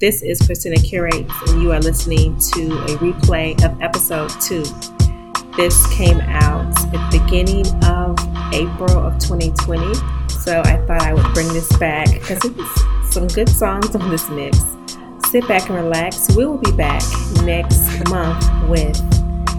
This 0.00 0.22
is 0.22 0.40
Christina 0.40 0.76
Curates, 0.76 1.34
and 1.48 1.60
you 1.60 1.72
are 1.72 1.80
listening 1.80 2.38
to 2.52 2.70
a 2.70 2.86
replay 2.98 3.60
of 3.64 3.82
episode 3.82 4.30
two. 4.40 4.62
This 5.56 5.92
came 5.92 6.20
out 6.20 6.68
at 6.94 7.10
the 7.10 7.18
beginning 7.18 7.66
of 7.82 8.16
April 8.54 8.96
of 8.96 9.18
2020, 9.18 9.94
so 10.28 10.62
I 10.64 10.76
thought 10.86 11.02
I 11.02 11.14
would 11.14 11.26
bring 11.34 11.48
this 11.48 11.76
back 11.78 12.12
because 12.12 12.38
it's 12.44 13.12
some 13.12 13.26
good 13.26 13.48
songs 13.48 13.96
on 13.96 14.08
this 14.08 14.30
mix. 14.30 14.62
Sit 15.30 15.48
back 15.48 15.68
and 15.68 15.74
relax. 15.74 16.32
We 16.36 16.46
will 16.46 16.58
be 16.58 16.70
back 16.70 17.02
next 17.42 18.08
month 18.08 18.46
with 18.68 18.96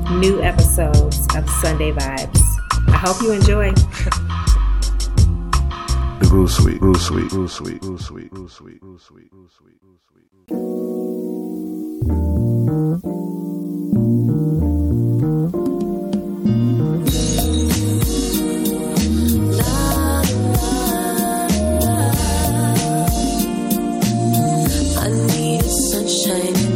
new 0.09 0.41
episodes 0.41 1.19
of 1.35 1.49
Sunday 1.49 1.91
Vibes. 1.91 2.41
I 2.87 2.95
hope 2.95 3.21
you 3.21 3.33
enjoy. 3.33 3.73
Groove 6.29 6.51
Suite, 6.51 6.79
Groove 6.79 7.01
Suite, 7.01 7.29
Groove 7.29 7.51
Suite, 7.51 7.81
Groove 7.81 7.99
Suite, 8.01 8.29
Groove 8.29 8.51
Suite, 8.51 8.79
Groove 8.79 9.01
Suite, 9.01 9.29
Groove 9.31 9.49
Suite, 9.49 9.79
Groove 9.81 9.99
sunshine 25.91 26.45
in 26.45 26.53
my 26.53 26.59
day. 26.59 26.68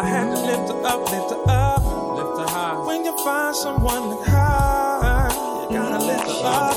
I 0.00 0.04
had 0.06 0.34
to 0.34 0.40
lift 0.46 0.72
her 0.72 0.80
up, 0.86 1.12
lift 1.12 1.30
her 1.30 1.44
up, 1.46 1.84
lift 2.16 2.40
her 2.40 2.46
high. 2.48 2.86
When 2.86 3.04
you 3.04 3.12
find 3.22 3.54
someone 3.54 4.08
like 4.08 4.28
her, 4.28 5.28
you 5.68 5.76
gotta 5.76 6.02
lift 6.02 6.24
her 6.24 6.40
up. 6.40 6.76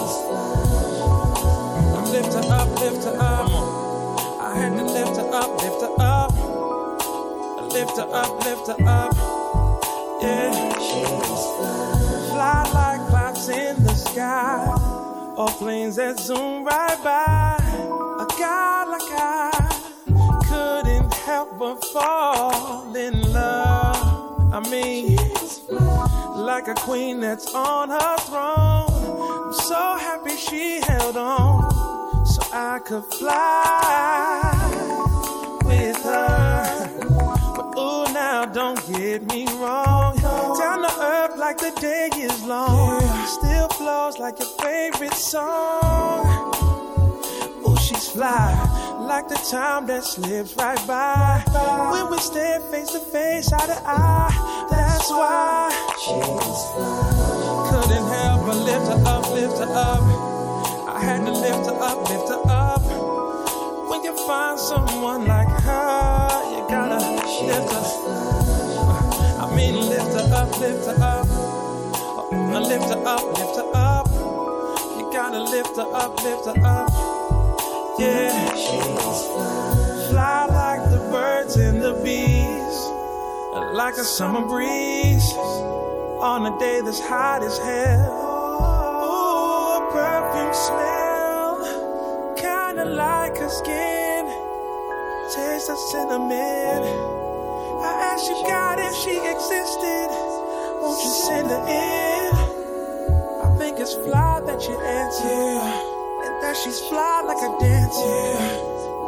Lift 2.12 2.34
her 2.34 2.44
up, 2.52 2.68
lift 2.82 3.06
her 3.06 3.16
up. 3.18 3.50
I 4.42 4.56
had 4.60 4.76
to 4.76 4.84
lift 4.84 5.16
her 5.16 5.30
up, 5.32 5.62
lift 5.64 5.82
her 5.82 5.96
up. 6.04 6.34
Lift 7.72 7.96
her 7.96 8.10
up, 8.12 8.44
lift 8.44 8.68
her 8.68 8.76
up. 8.86 9.16
Yeah. 10.22 10.52
Fly 12.28 12.72
like 12.74 13.08
clouds 13.08 13.48
in 13.48 13.82
the 13.86 13.96
sky, 13.96 14.68
or 15.38 15.48
planes 15.48 15.96
that 15.96 16.20
zoom 16.20 16.66
right 16.66 17.02
by. 17.02 17.56
A 18.20 18.26
guy 18.38 18.84
like 18.84 19.12
I 19.18 19.53
but 21.58 21.84
fall 21.86 22.96
in 22.96 23.34
love. 23.34 24.53
I 24.53 24.59
mean, 24.69 25.18
like 26.36 26.68
a 26.68 26.74
queen 26.75 27.19
that's 27.19 27.53
on 27.53 27.90
her 27.90 28.18
throne. 28.19 29.47
I'm 29.47 29.53
so 29.53 29.97
happy 29.97 30.36
she 30.36 30.81
held 30.81 31.18
on, 31.18 32.25
so 32.25 32.42
I 32.52 32.80
could 32.80 33.03
fly 33.06 34.52
with 35.66 36.04
her. 36.04 36.89
But 37.56 37.78
ooh, 37.78 38.13
now 38.13 38.45
don't 38.45 38.80
get 38.94 39.24
me 39.24 39.45
wrong. 39.57 40.16
Down 40.18 40.81
to 40.81 41.01
earth 41.01 41.38
like 41.38 41.57
the 41.57 41.72
day 41.80 42.10
is 42.16 42.44
long. 42.45 43.01
Still 43.25 43.68
flows 43.69 44.18
like 44.19 44.39
your 44.39 44.50
favorite 44.62 45.13
song. 45.13 46.25
Ooh, 47.68 47.78
she's 47.78 48.10
fly. 48.10 48.82
Like 49.08 49.28
the 49.28 49.36
time 49.36 49.86
that 49.88 50.04
slips 50.04 50.56
right 50.56 50.80
by. 50.88 51.44
When 51.92 52.10
we 52.10 52.18
stare 52.20 52.60
face 52.72 52.92
to 52.94 53.00
face, 53.00 53.52
eye 53.52 53.68
to 53.68 53.80
eye. 53.86 54.68
That's 54.72 55.10
why. 55.12 55.70
She 56.04 56.14
was 56.32 56.62
fly. 56.74 57.70
Couldn't 57.70 58.08
help 58.08 58.46
but 58.48 58.58
lift 58.64 58.88
her 58.88 59.04
up, 59.06 59.30
lift 59.34 59.58
her 59.60 59.70
up. 59.76 60.02
I 60.88 61.00
had 61.04 61.26
to 61.26 61.32
lift 61.32 61.66
her 61.68 61.78
up, 61.80 62.10
lift 62.10 62.30
her 62.30 62.42
up. 62.48 62.82
When 63.90 64.04
you 64.04 64.16
find 64.26 64.58
someone 64.58 65.28
like 65.28 65.50
her, 65.50 66.30
you 66.50 66.66
gotta 66.70 66.98
lift 67.44 67.72
her. 67.74 67.86
I 69.44 69.54
mean, 69.56 69.76
lift 69.76 70.14
her 70.14 70.34
up, 70.34 70.60
lift 70.60 70.86
her 70.88 71.04
up. 71.04 71.28
Uh, 71.30 72.60
lift 72.62 72.86
her 72.86 73.06
up, 73.06 73.38
lift 73.38 73.56
her 73.58 73.72
up. 73.76 74.08
You 74.98 75.10
gotta 75.12 75.44
lift 75.44 75.76
her 75.76 75.94
up, 75.94 76.24
lift 76.24 76.46
her 76.46 76.66
up. 76.66 77.12
Yeah, 78.00 78.56
she's 78.56 80.10
fly 80.10 80.48
like 80.50 80.90
the 80.90 80.98
birds 81.12 81.56
and 81.57 81.80
the 81.80 81.94
bees, 82.04 82.78
like 83.75 83.94
a 83.98 84.04
summer 84.04 84.48
breeze 84.48 85.31
on 86.19 86.48
a 86.48 86.57
day 86.57 86.81
that's 86.84 87.00
hot 87.00 87.44
as 87.44 87.56
hell. 87.60 88.10
Ooh, 89.06 89.78
a 89.78 89.92
perfume 89.94 90.54
smell, 90.56 92.36
kinda 92.36 92.86
like 92.86 93.38
her 93.38 93.50
skin, 93.50 94.25
taste 95.36 95.69
of 95.69 95.78
cinnamon. 95.78 96.81
I 97.84 97.94
asked 98.10 98.28
you 98.28 98.42
God 98.48 98.80
if 98.80 98.95
she 98.95 99.19
existed, 99.19 100.10
won't 100.81 101.04
you 101.04 101.12
send 101.12 101.48
her 101.48 101.63
in? 101.68 102.34
I 103.45 103.56
think 103.60 103.80
it's 103.80 103.94
fly 103.94 104.42
that 104.48 104.68
you 104.68 104.80
answer 104.81 105.93
that 106.44 106.57
she's 106.57 106.81
fly 106.81 107.24
like 107.25 107.40
a 107.40 107.51
dancer 107.57 108.36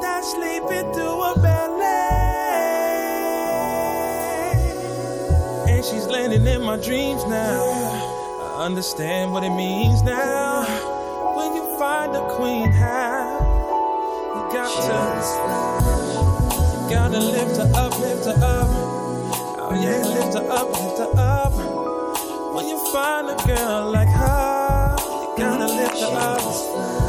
that's 0.01 0.31
sleeping 0.31 0.87
through 0.93 1.19
a 1.21 1.33
ballet. 1.43 1.75
And 5.67 5.83
she's 5.83 6.07
landing 6.07 6.47
in 6.47 6.61
my 6.61 6.77
dreams 6.77 7.25
now. 7.25 7.59
I 8.39 8.65
understand 8.65 9.33
what 9.33 9.43
it 9.43 9.49
means 9.49 10.01
now. 10.03 10.63
When 11.35 11.53
you 11.55 11.77
find 11.77 12.15
a 12.15 12.23
queen, 12.37 12.71
how 12.71 13.35
you 14.35 14.41
got 14.55 14.71
to, 14.87 14.99
you 16.71 16.89
gotta 16.89 17.19
lift 17.19 17.57
her 17.57 17.69
up, 17.75 17.99
lift 17.99 18.25
her 18.27 18.39
up. 18.55 18.69
Oh 19.59 19.75
yeah, 19.83 20.07
lift 20.07 20.35
her 20.39 20.47
up, 20.49 20.69
lift 20.71 20.99
her 20.99 21.11
up. 21.19 21.53
When 22.55 22.65
you 22.69 22.79
find 22.93 23.27
a 23.27 23.35
girl 23.45 23.91
like 23.91 24.07
her, 24.07 24.95
you 25.19 25.35
gotta 25.37 25.67
lift 25.67 25.99
her 25.99 26.15
up. 26.15 27.04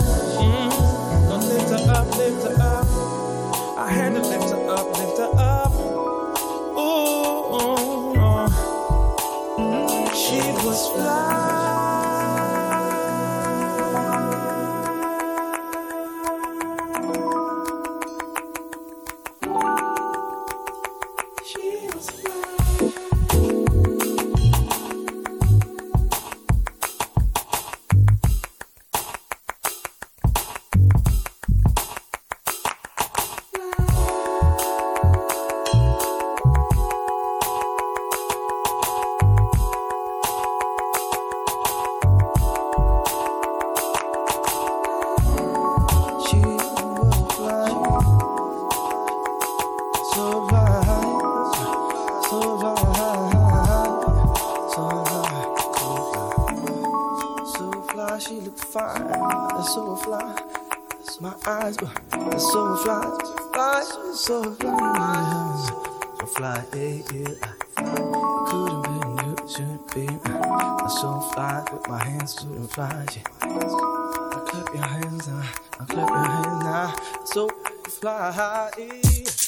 I'm 69.97 70.89
so 70.91 71.21
fly 71.33 71.65
with 71.73 71.89
my 71.89 72.05
hands 72.05 72.35
to 72.35 72.45
fly. 72.69 73.07
Yeah. 73.17 73.23
I 73.41 74.43
clap 74.47 74.75
your 74.75 74.85
hands 74.85 75.27
now. 75.27 75.43
I 75.81 75.85
clap 75.87 76.09
your 76.11 76.25
hands 76.25 76.65
now. 76.65 76.95
So 77.25 77.49
fly. 77.89 79.46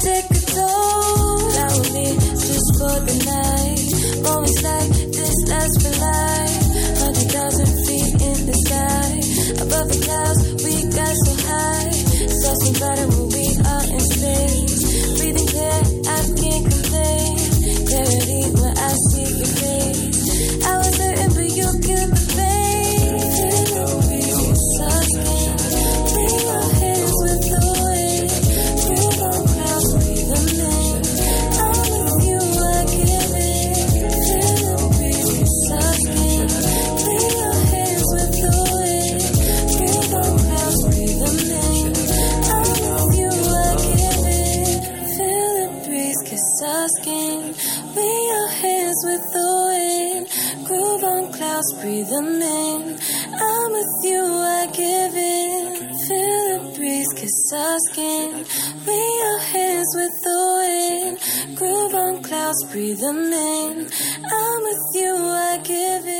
Take 0.00 0.29
clouds, 52.10 52.18
breathe 52.18 52.26
them 52.26 52.42
in. 52.42 52.98
I'm 53.34 53.72
with 53.72 54.04
you, 54.04 54.22
I 54.22 54.66
give 54.72 55.16
in. 55.16 55.94
Feel 56.06 56.58
the 56.58 56.76
breeze, 56.76 57.12
kiss 57.16 57.52
our 57.54 57.78
skin. 57.90 58.44
Lay 58.86 59.10
your 59.18 59.38
hands 59.38 59.88
with 59.94 60.16
the 60.22 60.38
wind. 60.58 61.56
Groove 61.56 61.94
on 61.94 62.22
clouds, 62.22 62.64
breathe 62.70 63.00
them 63.00 63.32
in. 63.32 63.90
I'm 64.24 64.62
with 64.62 64.86
you, 64.94 65.14
I 65.16 65.60
give 65.62 66.06
in. 66.06 66.19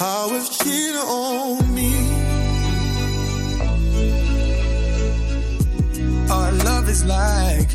how 0.00 0.30
it 0.32 0.50
cheated 0.50 0.96
on 0.96 1.74
me. 1.74 1.92
Our 6.30 6.52
love 6.52 6.88
is 6.88 7.04
like 7.04 7.70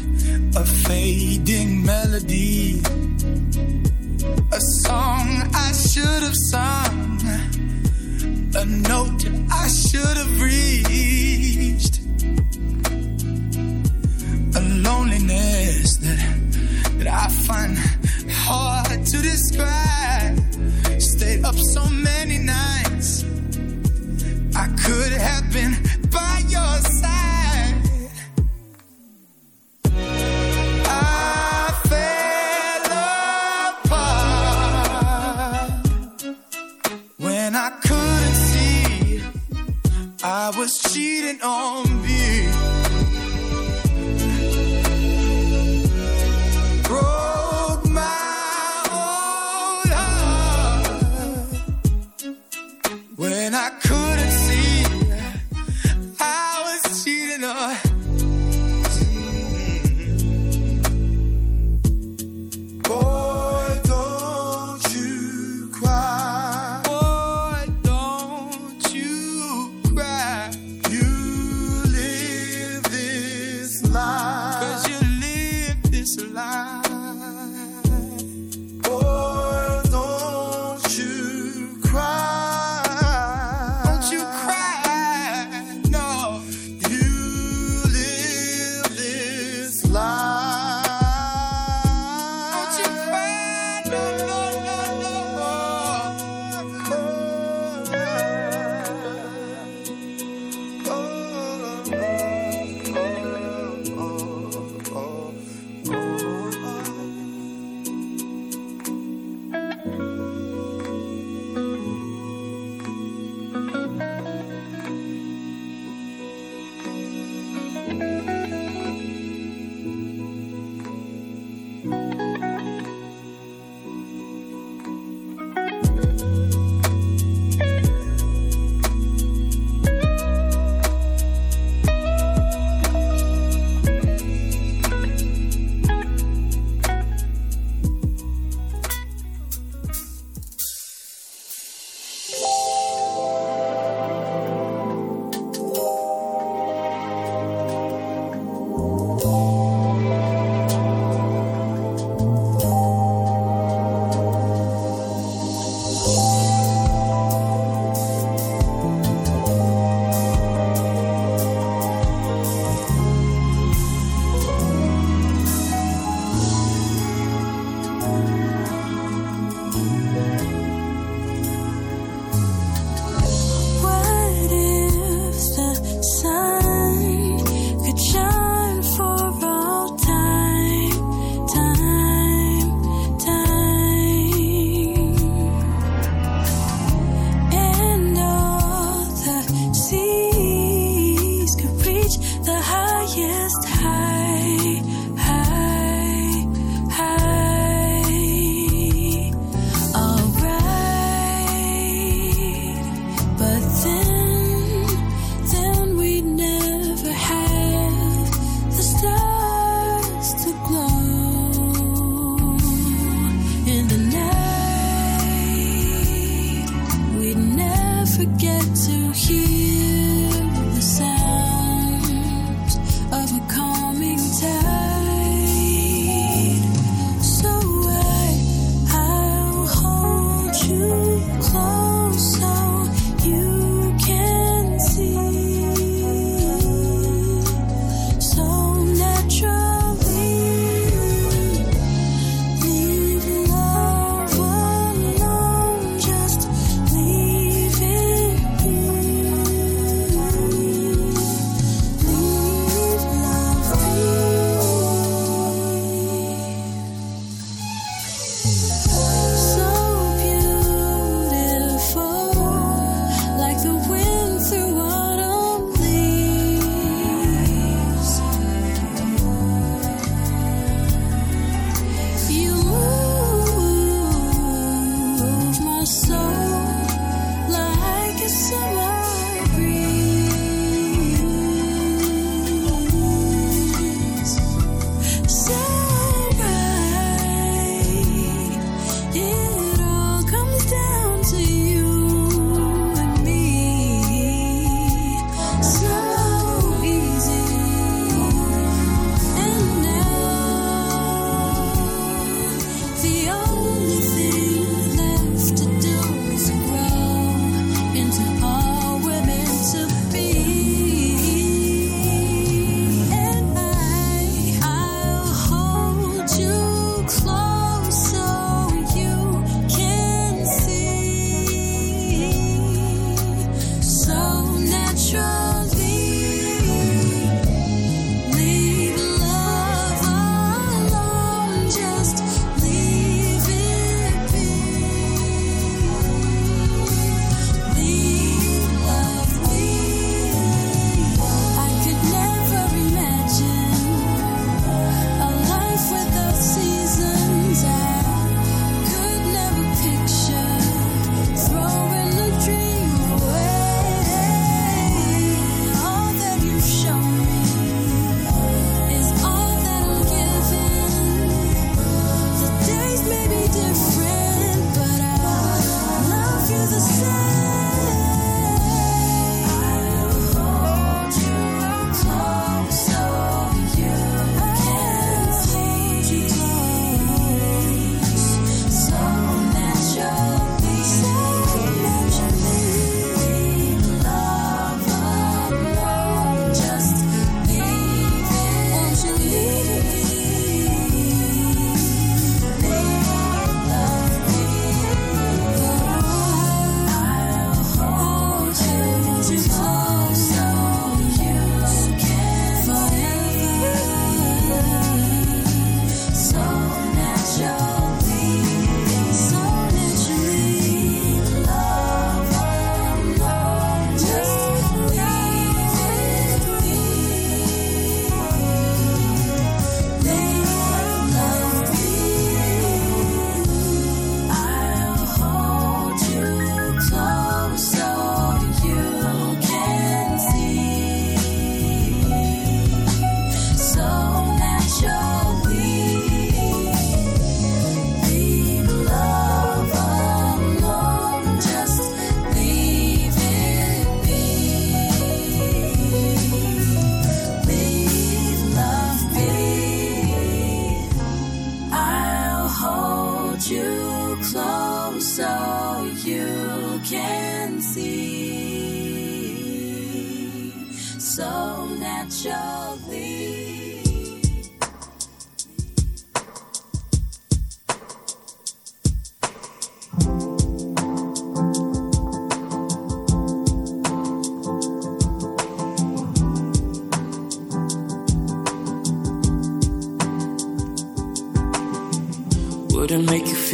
a 0.55 0.65
fading 0.65 1.85
melody, 1.85 2.81
a 4.51 4.61
song 4.85 5.27
I 5.53 5.71
should 5.71 6.23
have 6.27 6.39
sung, 6.49 7.21
a 8.55 8.65
note 8.65 9.23
I 9.61 9.67
should 9.67 10.17
have 10.21 10.41
reached, 10.41 11.99
a 14.59 14.61
loneliness 14.87 15.97
that 15.97 16.19
that 16.97 17.07
I 17.07 17.27
find 17.47 17.77
hard 18.31 19.05
to 19.05 19.17
describe. 19.21 19.84
Could 24.85 25.13
have 25.13 25.51
been 25.51 25.73
by 26.11 26.43
your 26.47 26.79
side. 27.01 27.75
I 30.85 31.71
fell 31.89 32.85
apart 33.81 34.21
when 37.17 37.55
I 37.55 37.69
couldn't 37.87 38.35
see 38.51 39.21
I 40.23 40.51
was 40.55 40.77
cheating 40.77 41.41
on 41.41 41.84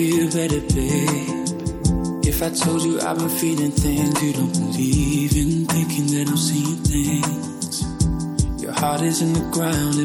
feel 0.02 0.28
better, 0.32 0.62
babe. 0.74 2.26
If 2.26 2.42
I 2.42 2.50
told 2.50 2.82
you 2.82 3.00
I've 3.02 3.20
been 3.20 3.30
feeling 3.30 3.72
things 3.72 4.24
you 4.24 4.34
don't 4.34 4.52
believe 4.52 5.38
in, 5.38 5.66
thinking 5.68 6.08
that 6.14 6.26
I'm 6.28 6.38
seeing 6.38 6.82
things. 6.92 8.64
Your 8.64 8.72
heart 8.72 9.02
is 9.02 9.22
in 9.22 9.34
the 9.34 9.46
ground 9.52 10.00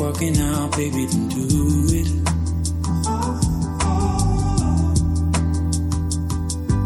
like 0.00 0.14
working 0.14 0.38
out, 0.38 0.76
baby, 0.76 1.06
then 1.06 1.28
do 1.28 1.86
it. 1.90 2.24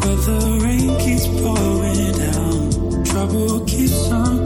But 0.00 0.16
the 0.26 0.60
rain 0.62 0.98
keeps 1.00 1.26
pouring 1.26 2.12
down, 2.18 3.04
trouble 3.04 3.64
keeps 3.66 4.10
on. 4.10 4.39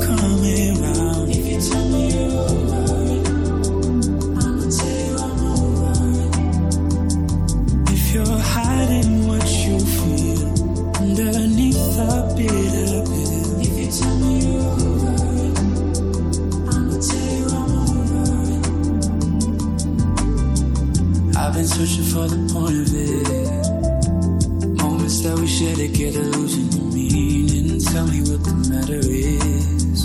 sick 25.88 26.14
of 26.14 26.37
losing 26.37 26.73
your 26.73 26.92
meaning. 26.92 27.81
Tell 27.81 28.07
me 28.07 28.20
what 28.20 28.42
the 28.44 28.55
matter 28.70 29.01
is. 29.05 30.05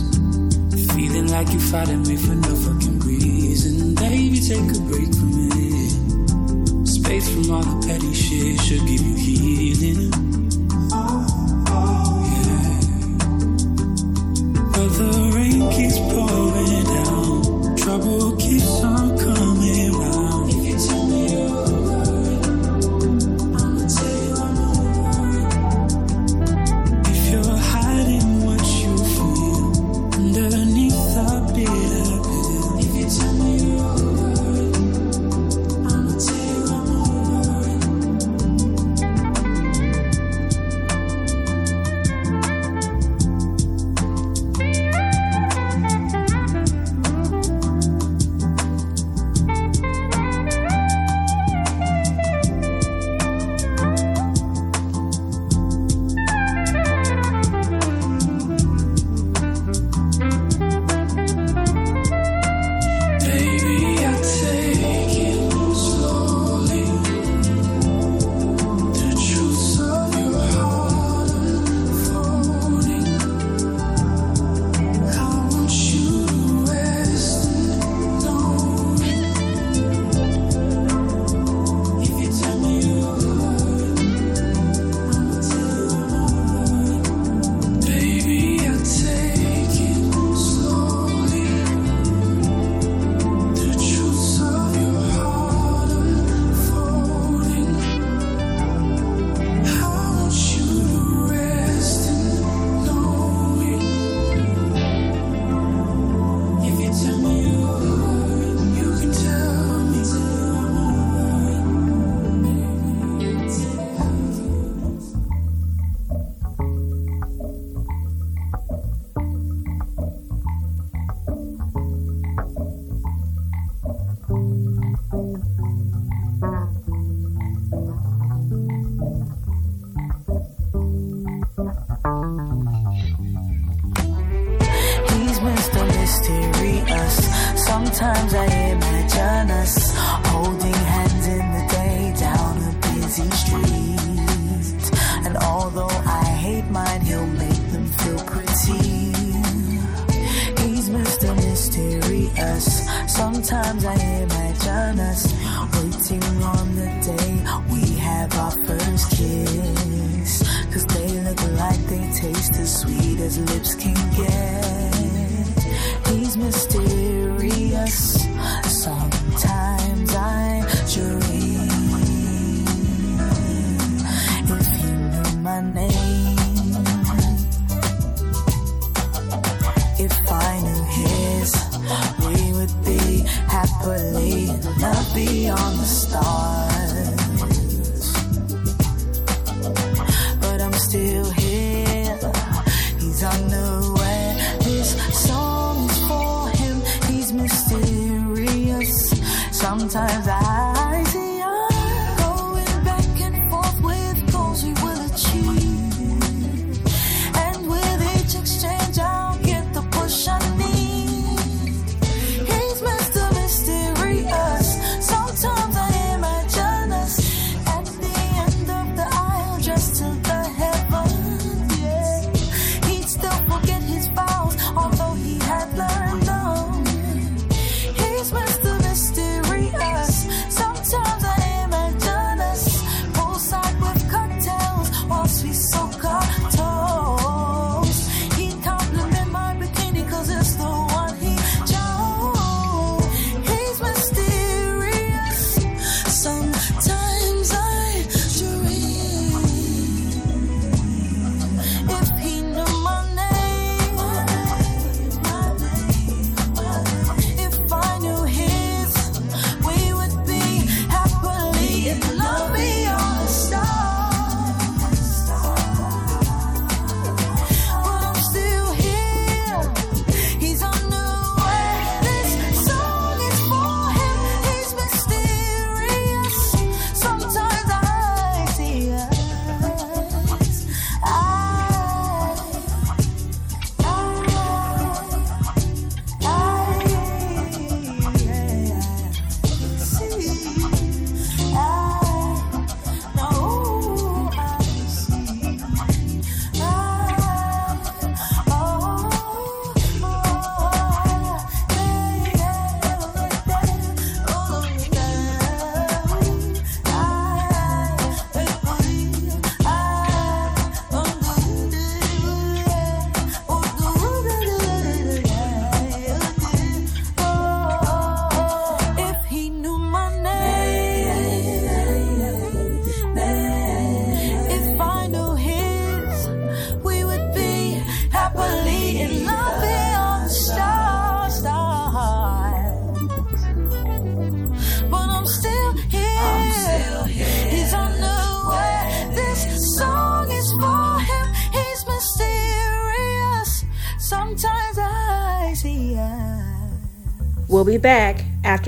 Feeling 0.94 1.28
like 1.28 1.50
you're 1.52 1.60
fighting 1.60 2.02
me 2.04 2.18
for 2.18 2.36
no 2.36 2.56
fucking 2.56 3.00
reason. 3.00 3.96
Baby, 3.96 4.40
take 4.40 4.60
a 4.60 4.82
break 4.90 5.12
from 5.16 5.32
it. 5.52 6.88
Space 6.88 7.30
from 7.30 7.52
all 7.52 7.64
the 7.64 7.88
petty 7.88 8.14
shit 8.14 8.60
should 8.62 8.86
give 8.88 9.02
you 9.02 9.16
healing. 9.16 10.29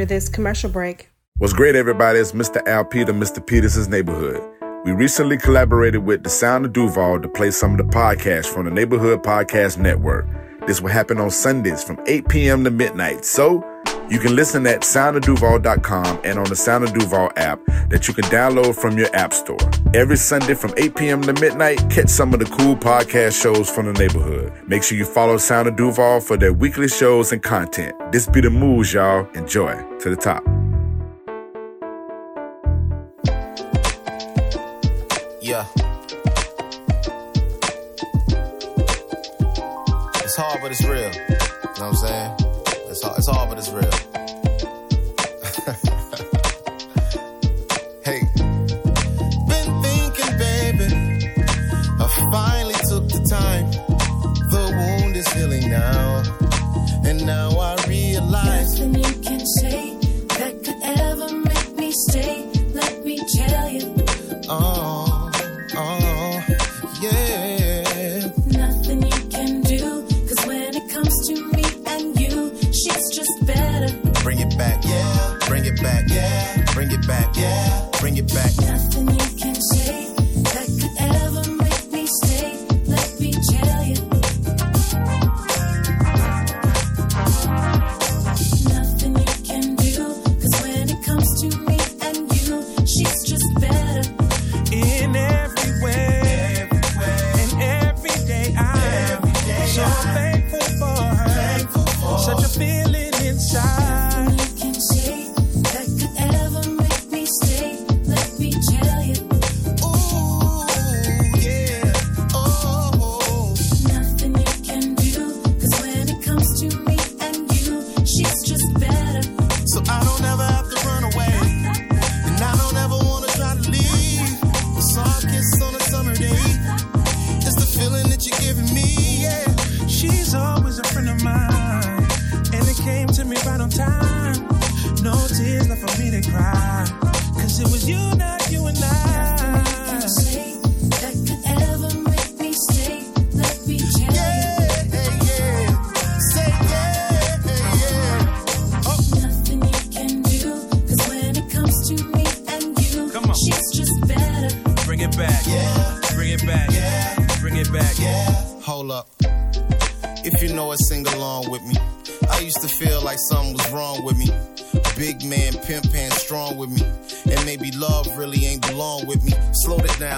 after 0.01 0.15
this 0.15 0.29
commercial 0.29 0.69
break. 0.69 1.09
What's 1.37 1.53
great, 1.53 1.75
everybody? 1.75 2.19
It's 2.19 2.31
Mr. 2.31 2.65
Al 2.67 2.85
Peter, 2.85 3.13
Mr. 3.13 3.45
Peters' 3.45 3.87
Neighborhood. 3.87 4.41
We 4.83 4.93
recently 4.93 5.37
collaborated 5.37 6.03
with 6.03 6.23
The 6.23 6.29
Sound 6.29 6.65
of 6.65 6.73
Duval 6.73 7.21
to 7.21 7.29
play 7.29 7.51
some 7.51 7.71
of 7.71 7.77
the 7.77 7.83
podcasts 7.83 8.51
from 8.51 8.65
the 8.65 8.71
Neighborhood 8.71 9.21
Podcast 9.21 9.77
Network. 9.77 10.25
This 10.65 10.81
will 10.81 10.89
happen 10.89 11.19
on 11.19 11.29
Sundays 11.29 11.83
from 11.83 11.99
8 12.07 12.27
p.m. 12.29 12.63
to 12.63 12.71
midnight. 12.71 13.25
So, 13.25 13.63
you 14.11 14.19
can 14.19 14.35
listen 14.35 14.67
at 14.67 14.81
soundofduval.com 14.81 16.19
and 16.25 16.37
on 16.37 16.43
the 16.43 16.55
Sound 16.55 16.83
of 16.83 16.91
Duval 16.93 17.31
app 17.37 17.61
that 17.87 18.09
you 18.09 18.13
can 18.13 18.25
download 18.25 18.75
from 18.75 18.97
your 18.97 19.07
app 19.15 19.33
store. 19.33 19.57
Every 19.93 20.17
Sunday 20.17 20.53
from 20.53 20.73
8 20.75 20.95
p.m. 20.95 21.21
to 21.21 21.33
midnight, 21.39 21.77
catch 21.89 22.09
some 22.09 22.33
of 22.33 22.41
the 22.41 22.45
cool 22.45 22.75
podcast 22.75 23.41
shows 23.41 23.69
from 23.69 23.85
the 23.85 23.93
neighborhood. 23.93 24.51
Make 24.67 24.83
sure 24.83 24.97
you 24.97 25.05
follow 25.05 25.37
Sound 25.37 25.69
of 25.69 25.77
Duval 25.77 26.19
for 26.19 26.35
their 26.35 26.51
weekly 26.51 26.89
shows 26.89 27.31
and 27.31 27.41
content. 27.41 27.95
This 28.11 28.27
be 28.27 28.41
the 28.41 28.49
moves, 28.49 28.91
y'all. 28.91 29.29
Enjoy 29.33 29.81
to 29.99 30.09
the 30.09 30.17
top. 30.17 30.43
Yeah. 35.41 35.65
It's 40.21 40.35
hard, 40.35 40.59
but 40.61 40.71
it's 40.71 40.83
real. 40.83 40.97
You 40.97 40.99
know 40.99 41.67
what 41.77 41.81
I'm 41.81 41.95
saying? 41.95 42.50
it's 43.03 43.27
all, 43.27 43.47
it's 43.47 43.47
but 43.47 43.57
it's 43.57 43.69
real. 43.69 44.10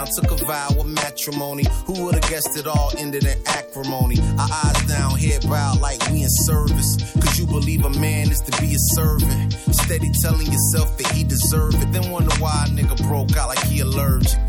Down, 0.03 0.13
took 0.13 0.41
a 0.41 0.45
vow 0.45 0.69
of 0.79 0.85
matrimony. 0.85 1.65
Who 1.85 2.05
would've 2.05 2.21
guessed 2.23 2.57
it 2.57 2.67
all 2.67 2.91
ended 2.97 3.25
in 3.25 3.37
acrimony? 3.47 4.19
Our 4.37 4.49
eyes 4.65 4.85
down, 4.87 5.17
head 5.17 5.47
bowed 5.47 5.79
like 5.79 6.01
we 6.09 6.23
in 6.23 6.29
service. 6.29 6.97
Could 7.13 7.37
you 7.37 7.45
believe 7.45 7.85
a 7.85 7.89
man 7.89 8.29
is 8.29 8.41
to 8.41 8.61
be 8.61 8.73
a 8.73 8.79
servant? 8.95 9.53
Steady 9.71 10.11
telling 10.21 10.47
yourself 10.47 10.97
that 10.97 11.07
he 11.11 11.23
deserve 11.23 11.75
it. 11.81 11.91
Then 11.91 12.09
wonder 12.11 12.33
why 12.39 12.65
a 12.67 12.69
nigga 12.69 12.97
broke 13.07 13.35
out 13.37 13.49
like 13.49 13.63
he 13.63 13.79
allergic. 13.79 14.39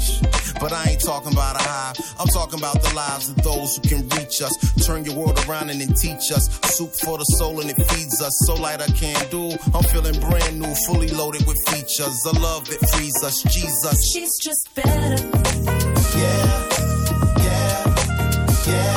But 0.61 0.73
I 0.73 0.91
ain't 0.91 1.01
talking 1.01 1.33
about 1.33 1.57
a 1.57 1.63
high. 1.63 1.93
I'm 2.19 2.29
talking 2.29 2.59
about 2.59 2.81
the 2.83 2.95
lives 2.95 3.29
of 3.29 3.37
those 3.43 3.77
who 3.77 3.83
can 3.83 4.09
reach 4.17 4.41
us. 4.41 4.53
Turn 4.87 5.05
your 5.05 5.15
world 5.15 5.39
around 5.47 5.71
and 5.71 5.81
then 5.81 5.93
teach 5.95 6.31
us. 6.33 6.49
Soup 6.77 6.91
for 7.03 7.19
the 7.19 7.25
soul 7.25 7.61
and 7.61 7.71
it 7.71 7.77
feeds 7.91 8.23
us. 8.23 8.33
So 8.47 8.55
light 8.55 8.81
I 8.81 8.87
can't 8.87 9.31
do. 9.31 9.51
I'm 9.75 9.83
feeling 9.85 10.19
brand 10.21 10.61
new, 10.61 10.75
fully 10.87 11.09
loaded 11.09 11.47
with 11.47 11.59
features. 11.69 12.25
A 12.27 12.39
love 12.39 12.67
that 12.67 12.89
frees 12.91 13.23
us. 13.25 13.43
Jesus. 13.43 14.13
She's 14.13 14.39
just 14.39 14.75
better. 14.75 15.44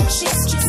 She's 0.09 0.53
just 0.53 0.66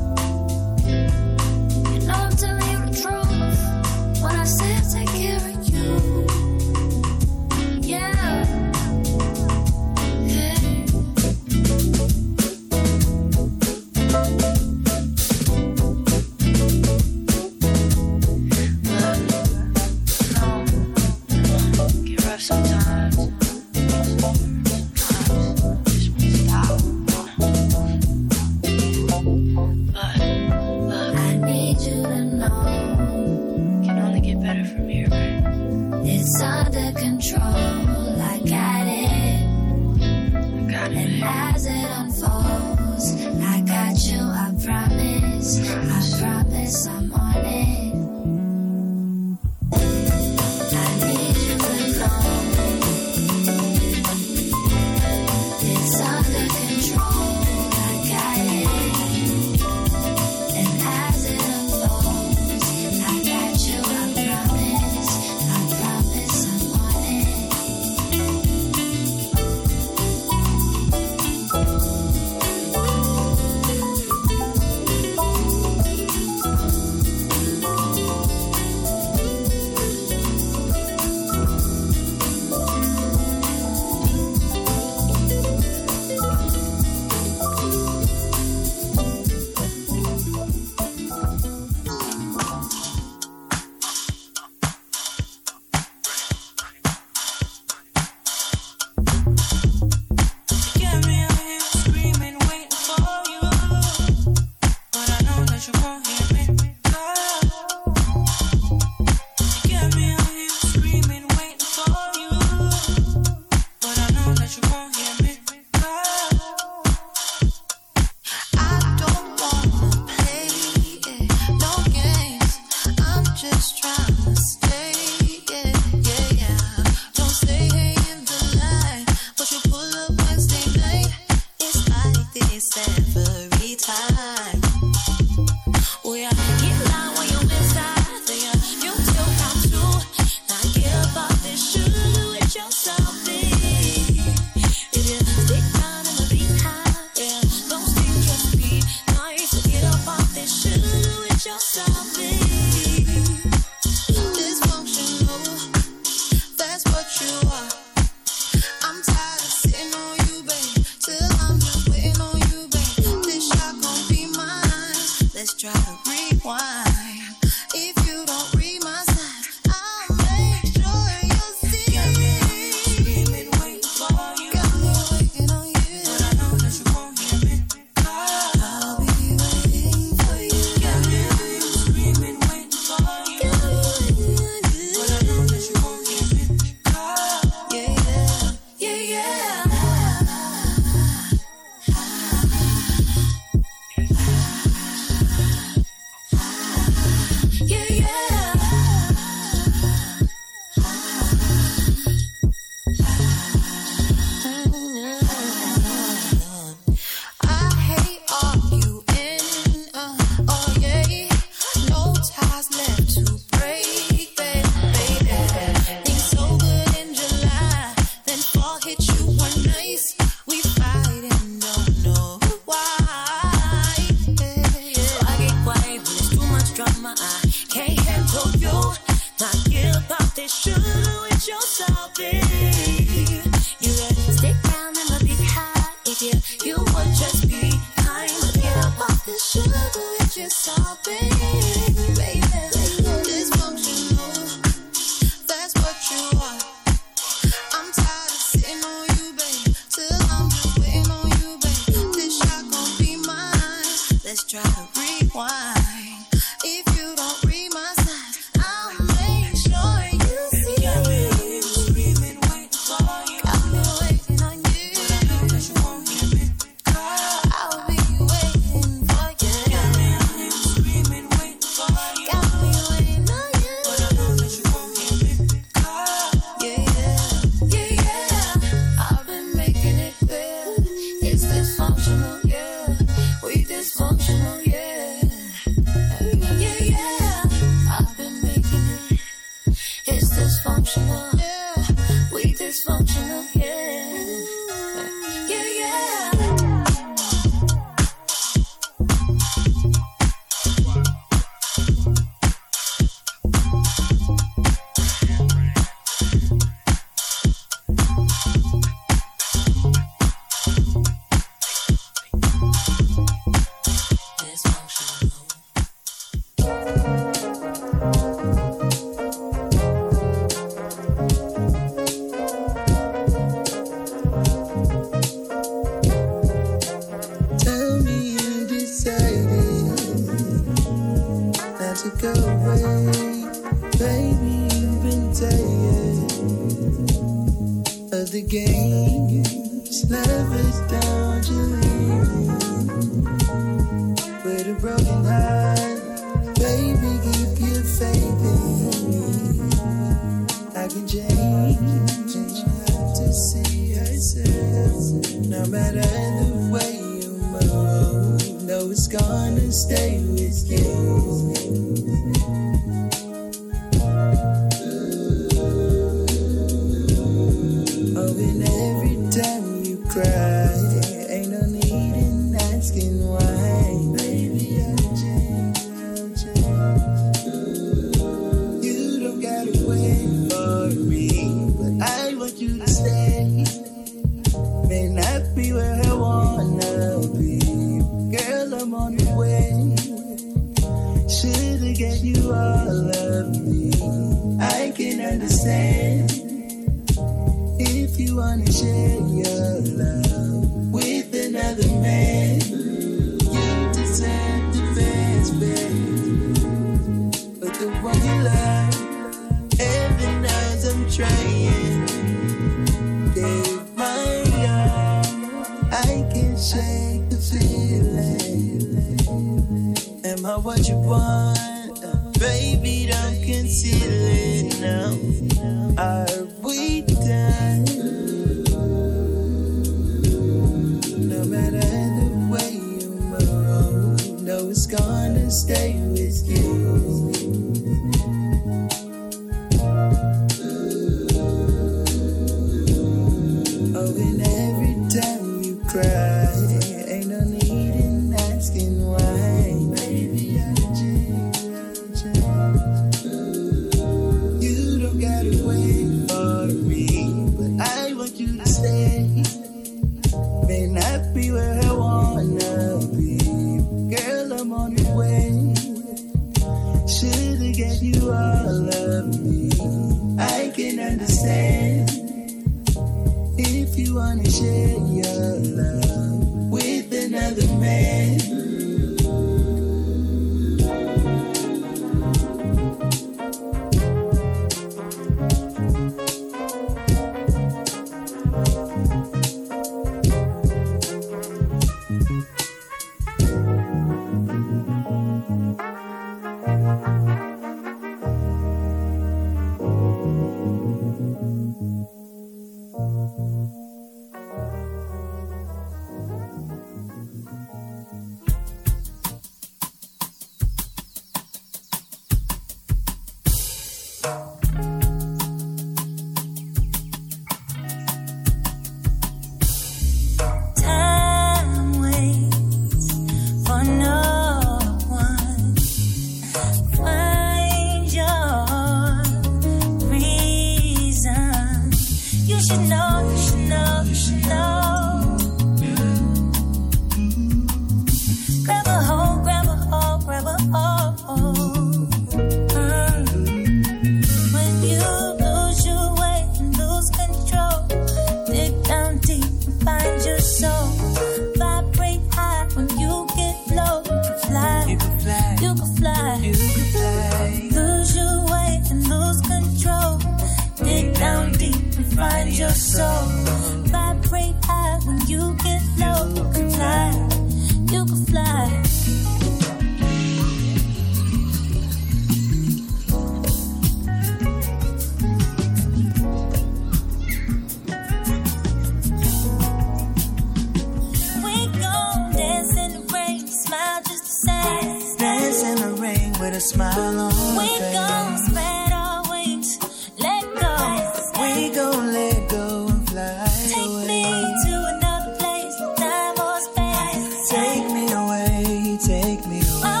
Oh. 599.63 600.00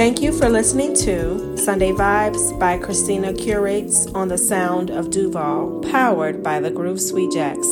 Thank 0.00 0.22
you 0.22 0.32
for 0.32 0.48
listening 0.48 0.94
to 1.04 1.58
Sunday 1.58 1.92
Vibes 1.92 2.58
by 2.58 2.78
Christina 2.78 3.34
Curates 3.34 4.06
on 4.14 4.28
the 4.28 4.38
sound 4.38 4.88
of 4.88 5.10
Duval, 5.10 5.80
powered 5.92 6.42
by 6.42 6.58
the 6.58 6.70
Groove 6.70 7.02
Sweet 7.02 7.32
Jacks. 7.32 7.68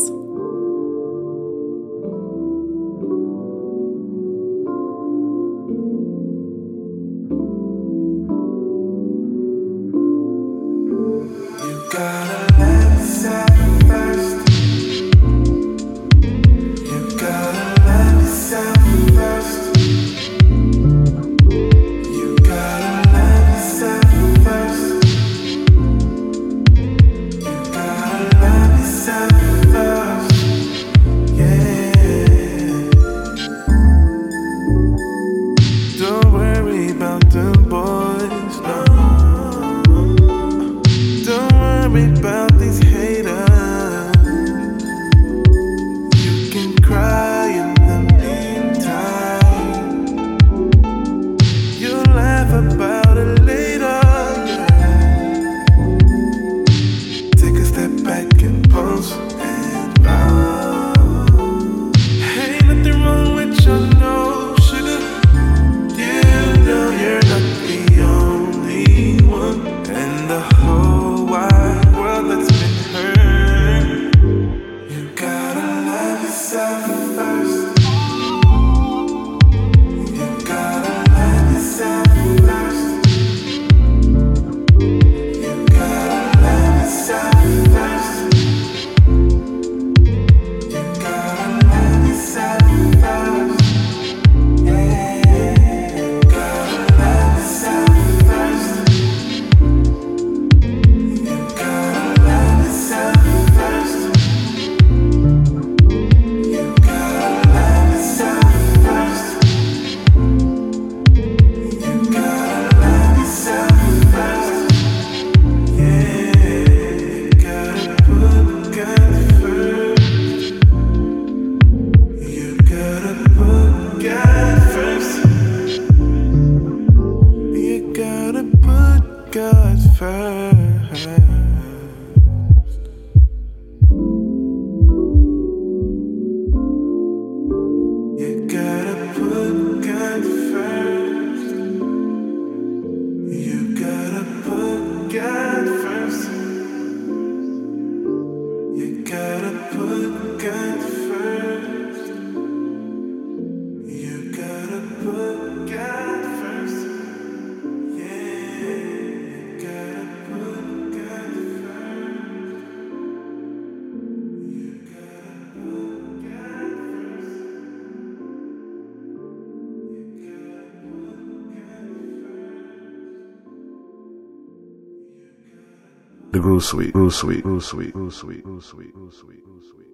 Bruce 176.58 176.70
sweet. 176.70 176.92
Bruce 176.92 177.16
sweet. 177.16 177.42
Bruce 177.44 177.66
sweet. 177.66 177.92
Bruce 177.92 178.16
sweet. 178.16 178.42
Bruce 178.42 178.74
Lee, 178.74 178.90
Bruce 178.92 179.22
Lee, 179.28 179.84